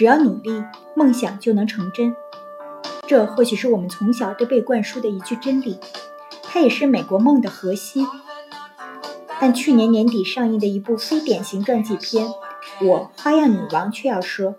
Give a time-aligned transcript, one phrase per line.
[0.00, 2.16] 只要努力，梦想就能成真。
[3.06, 5.78] 这或许是我们从小都被灌输的一句真理，
[6.42, 8.06] 它也是美国梦的核心。
[9.38, 12.26] 但去年年底上映的一部非典型传记片
[12.80, 14.54] 《我花样女王》却要说，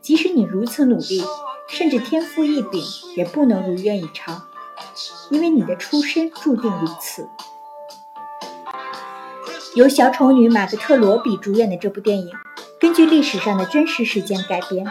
[0.00, 1.22] 即使你如此努力，
[1.68, 2.82] 甚至天赋异禀，
[3.16, 4.42] 也不能如愿以偿，
[5.30, 7.28] 因为你的出身注定如此。
[9.76, 12.32] 由小丑女玛格特·罗比主演的这部电影，
[12.80, 14.86] 根据历史上的真实事件改编。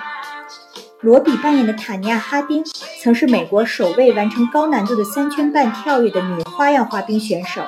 [1.01, 2.63] 罗比扮演的塔尼亚·哈丁，
[3.01, 7.63] 曾是美国首位完成高难度的三圈半跳跃的女花样滑冰选手。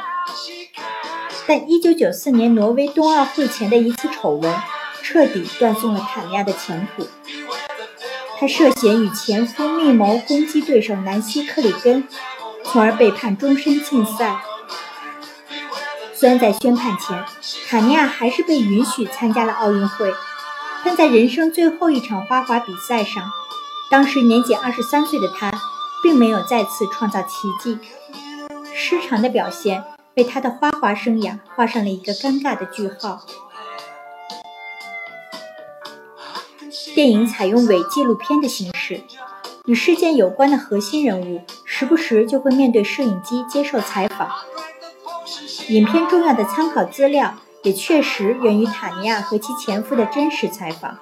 [1.47, 4.53] 但1994年挪威冬奥会前的一次丑闻，
[5.01, 7.07] 彻底断送了塔尼亚的前途。
[8.37, 12.07] 她涉嫌与前夫密谋攻击对手南希·克里根，
[12.63, 14.39] 从而被判终身禁赛。
[16.21, 17.25] 虽然在宣判前，
[17.67, 20.13] 卡尼亚还是被允许参加了奥运会，
[20.85, 23.27] 但在人生最后一场花滑比赛上，
[23.89, 25.51] 当时年仅二十三岁的他，
[26.03, 27.79] 并没有再次创造奇迹。
[28.71, 33.25] 失常的表现为他的花滑生涯画上了一个尴尬的句号。
[36.93, 39.01] 电影采用伪纪录片的形式，
[39.65, 44.29] 与事件有关的核心人物时不时就会面对摄影机接受采访。
[45.71, 47.33] 影片重要的参考资料
[47.63, 50.97] 也确实源于塔尼亚和其前夫的真实采访。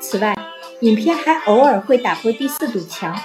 [0.00, 0.36] 此外，
[0.80, 3.16] 影片还偶尔会打破第四堵墙，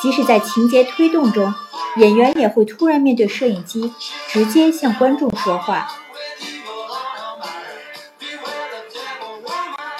[0.00, 1.52] 即使在情节推动中，
[1.96, 3.92] 演员也会突然面对摄影机，
[4.28, 5.88] 直接向观众说话。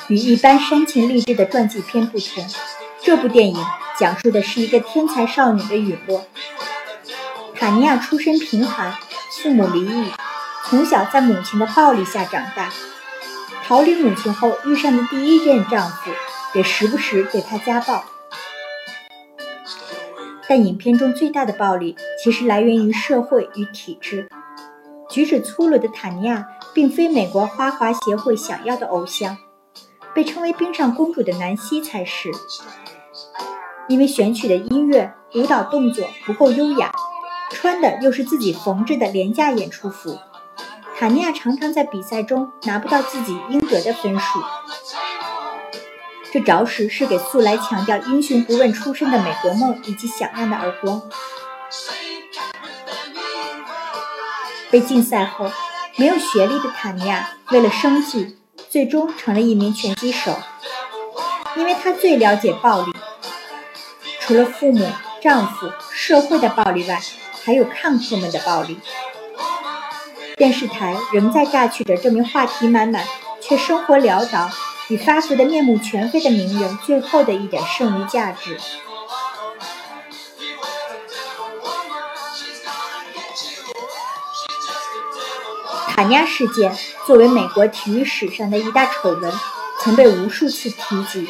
[0.06, 2.46] 与一般煽情励志的传记片不同，
[3.02, 3.56] 这部电影
[3.98, 6.24] 讲述的是一个天才少女的陨落。
[7.60, 8.90] 塔尼亚出身贫寒，
[9.42, 10.10] 父母离异，
[10.64, 12.72] 从小在母亲的暴力下长大。
[13.66, 16.10] 逃离母亲后遇上的第一任丈夫，
[16.54, 18.02] 也时不时对她家暴。
[20.48, 21.94] 但影片中最大的暴力，
[22.24, 24.26] 其实来源于社会与体制。
[25.10, 29.36] 举止粗鲁的塔尼亚，并非美国花滑协会想要的偶像，
[30.14, 32.30] 被称为冰上公主的南希才是。
[33.86, 36.90] 因为选取的音乐、舞蹈动作不够优雅。
[37.50, 40.18] 穿的又是自己缝制的廉价演出服，
[40.98, 44.42] 塔尼亚常常在比赛中拿不到自己应得的分数。
[46.32, 51.02] 这着实是给素来强调英雄不问出身的美国梦以及响亮的耳光。
[54.70, 55.50] 被禁赛后，
[55.96, 58.38] 没有学历的塔尼亚为了生计，
[58.70, 60.38] 最终成了一名拳击手。
[61.56, 62.92] 因为他最了解暴力，
[64.20, 64.88] 除了父母、
[65.20, 67.00] 丈夫、社会的暴力外。
[67.42, 68.78] 还有看客们的暴力，
[70.36, 73.04] 电视台仍在榨取着这名话题满满
[73.40, 74.50] 却生活潦倒、
[74.88, 78.58] 已发福的面目全非的名人最后的一点剩余价值。
[85.88, 86.74] 塔尼亚事件
[87.06, 89.32] 作为美国体育史上的一大丑闻，
[89.80, 91.28] 曾被无数次提及。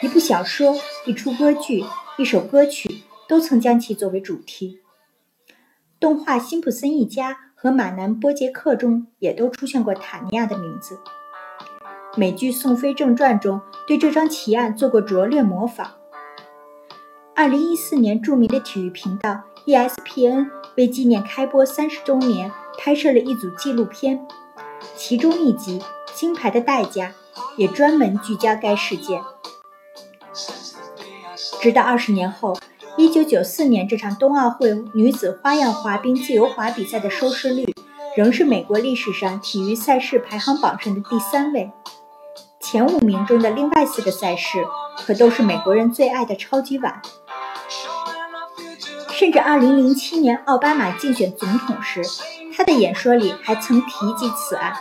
[0.00, 1.84] 一部小说、一出歌剧、
[2.16, 4.80] 一首歌曲，都曾将其作为主题。
[6.00, 10.98] 动画《辛普森一家》和《马南波杰克》中也都出现过塔尼亚的名字。
[12.16, 15.90] 美剧《宋飞正传》中对这桩奇案做过拙劣模仿。
[17.36, 24.26] 二零一四年，著名的体育频道 ESPN 为纪念开播三十周年，拍摄了一组纪录片，
[24.96, 25.78] 其中一集
[26.14, 27.12] 《金牌的代价》
[27.58, 29.22] 也专门聚焦该事件。
[31.60, 32.56] 直到二十年后。
[33.00, 37.74] 一九九四年这场冬奥会女子花样滑冰自由滑比赛的收视率，
[38.14, 41.72] 仍是美国历史上体育赛事排行榜上的第三位。
[42.60, 44.62] 前五名中的另外四个赛事，
[44.98, 47.00] 可都是美国人最爱的超级碗。
[49.12, 52.02] 甚至二零零七年奥巴马竞选总统时，
[52.54, 54.74] 他的演说里还曾提及此案。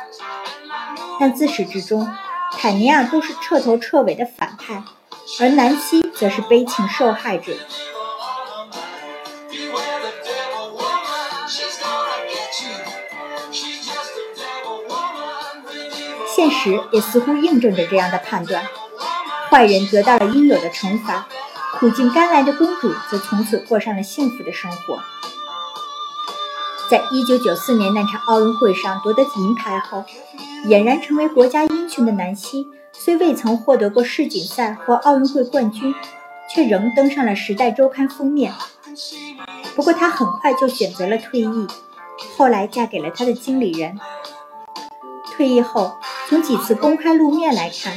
[1.21, 2.05] 但自始至终，
[2.51, 4.83] 塔尼亚都是彻头彻尾的反派，
[5.39, 7.53] 而南希则是悲情受害者。
[16.39, 18.63] 现实也似乎印证着这样的判断：
[19.49, 21.27] 坏人得到了应有的惩罚，
[21.77, 25.01] 苦尽甘来的公主则从此过上了幸福的生活。
[26.89, 30.05] 在一九九四年那场奥运会上夺得银牌后，
[30.67, 35.93] 俨然成为国家英雄的南希，虽未曾获得过世锦赛或奥运会冠军，
[36.49, 38.53] 却仍登上了《时代周刊》封面。
[39.75, 41.67] 不过，她很快就选择了退役，
[42.37, 43.99] 后来嫁给了她的经理人。
[45.35, 45.97] 退役后，
[46.29, 47.91] 从几次公开露面来看，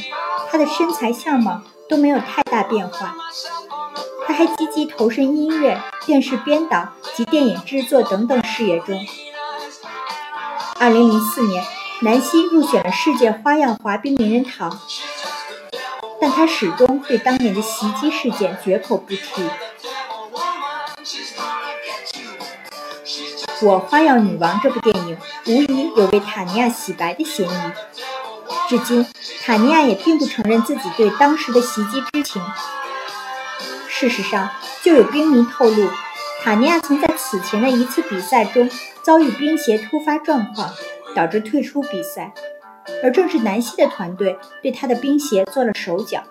[0.51, 3.15] 她的身材相貌都没有太大变化。
[4.27, 8.99] 她还积极投身音乐、电视编导及电影制作等等事业中。
[10.81, 11.63] 二零零四年，
[12.01, 14.81] 南希入选了世界花样滑冰名人堂，
[16.19, 19.43] 但她始终对当年的袭击事件绝口不提。
[23.67, 28.02] 《我花样女王》这部电影无疑有为塔尼亚洗白的嫌疑。
[28.69, 29.07] 至今，
[29.45, 32.43] 塔尼亚也并不承认自己对当时的袭击知情。
[33.89, 34.49] 事实上，
[34.83, 35.89] 就有冰迷透露，
[36.43, 38.69] 塔尼亚曾在此前的一次比赛中
[39.03, 40.71] 遭遇冰鞋突发状况，
[41.15, 42.33] 导致退出比赛，
[43.03, 46.23] 而正是南希的团队对他的冰鞋做了手脚。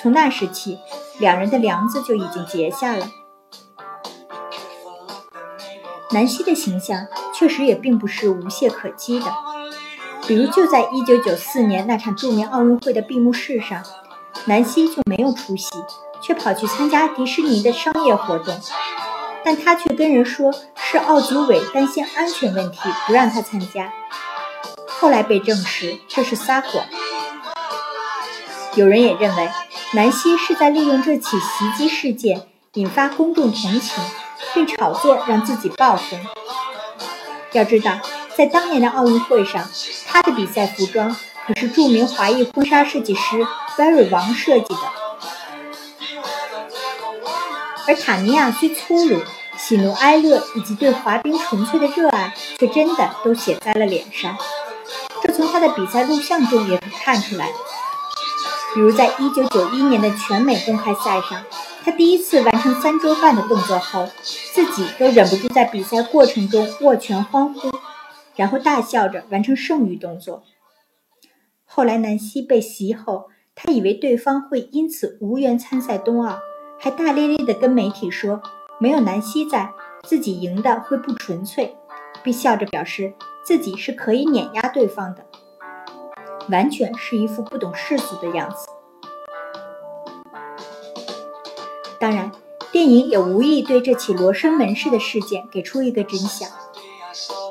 [0.00, 0.78] 从那时起，
[1.18, 3.10] 两人的梁子就已经结下了。
[6.12, 9.26] 南希的形象确实也并不是无懈可击的，
[10.30, 13.82] 比如就在1994年那场著名奥运会的闭幕式上，
[14.44, 15.68] 南希就没有出席，
[16.22, 18.56] 却跑去参加迪士尼的商业活动，
[19.44, 22.78] 但他却跟人说是奥组委担心安全问题
[23.08, 23.92] 不让他参加，
[24.86, 26.84] 后来被证实这是撒谎。
[28.76, 29.50] 有人也认为
[29.94, 32.42] 南希是在利用这起袭击事件
[32.74, 34.04] 引发公众同情。
[34.52, 36.18] 并炒作让自己爆红。
[37.52, 38.00] 要知道，
[38.36, 39.64] 在当年的奥运会上，
[40.10, 41.14] 她的比赛服装
[41.46, 43.46] 可是著名华裔婚纱设计师
[43.76, 44.80] Barry 王设计的。
[47.86, 49.20] 而塔尼亚虽粗鲁、
[49.56, 54.36] 喜怒哀乐以及对滑冰纯粹的热爱，却真的都写在了脸上。
[55.22, 57.48] 这从她的比赛录像中也可看出来。
[58.74, 61.42] 比如在1991年的全美公开赛上。
[61.82, 64.06] 他第一次完成三周半的动作后，
[64.52, 67.70] 自己都忍不住在比赛过程中握拳欢呼，
[68.40, 70.44] 然后大笑着完成剩余动作。
[71.66, 76.38] 后来南希被袭后，他以为对方会因此无缘参赛冬奥，
[76.78, 78.40] 还大咧咧地跟媒体说
[78.80, 79.70] ：“没有南希在，
[80.04, 81.76] 自己赢的会不纯粹。”
[82.24, 83.12] 并笑着表示
[83.44, 85.26] 自己是可以碾压对方的，
[86.48, 88.66] 完全是一副不懂世俗的样子。
[91.98, 92.32] 当然，
[92.72, 96.48] 电影也无意对这起罗生门式的事件给出一个真相。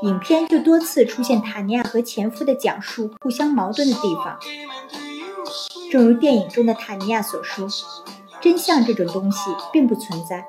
[0.02, 4.40] 影片就多次出现塔尼亚和前夫的讲述互相矛盾的地方。
[5.92, 7.68] 正如电影中的塔尼亚所说
[8.40, 10.46] ：“真相这种东西并不存在，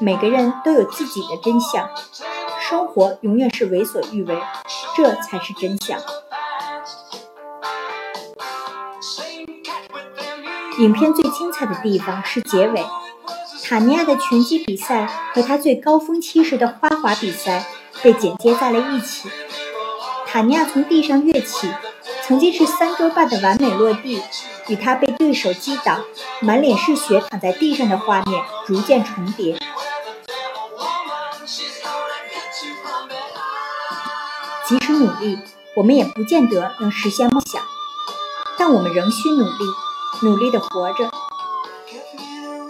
[0.00, 1.90] 每个人都有自己的真相，
[2.66, 4.40] 生活永远是为所欲为，
[4.96, 6.00] 这才是真相。”
[10.78, 12.82] 影片最精彩的地方是结尾。
[13.64, 17.66] 塔尼亚的拳击比赛和她最高峰期时的花滑比赛
[18.00, 19.28] 被剪接在了一起。
[20.26, 21.68] 塔尼亚从地上跃起，
[22.22, 24.22] 曾经是三周半的完美落地，
[24.68, 25.98] 与他被对手击倒、
[26.40, 29.58] 满脸是血躺在地上的画面逐渐重叠。
[34.66, 35.38] 即使努力，
[35.76, 37.60] 我们也不见得能实现梦想，
[38.56, 39.64] 但我们仍需努力，
[40.22, 41.10] 努力的活着。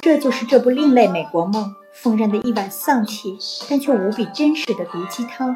[0.00, 3.38] 这就是这部另类美国梦奉上的一碗丧气，
[3.70, 5.55] 但却无比真实的毒鸡汤。